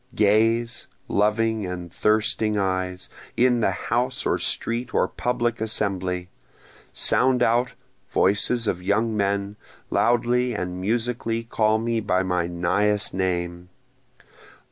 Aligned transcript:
Gaze, 0.15 0.87
loving 1.07 1.63
and 1.67 1.93
thirsting 1.93 2.57
eyes, 2.57 3.07
in 3.37 3.59
the 3.59 3.69
house 3.69 4.25
or 4.25 4.39
street 4.39 4.95
or 4.95 5.07
public 5.07 5.61
assembly! 5.61 6.29
Sound 6.91 7.43
out, 7.43 7.75
voices 8.09 8.67
of 8.67 8.81
young 8.81 9.15
men! 9.15 9.57
loudly 9.91 10.55
and 10.55 10.81
musically 10.81 11.43
call 11.43 11.77
me 11.77 11.99
by 11.99 12.23
my 12.23 12.47
nighest 12.47 13.13
name! 13.13 13.69